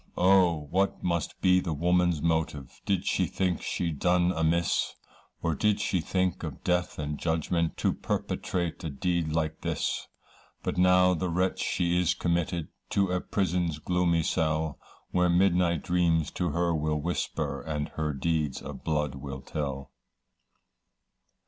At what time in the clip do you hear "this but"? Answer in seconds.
9.61-10.79